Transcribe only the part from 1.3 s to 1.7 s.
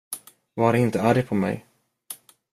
mig.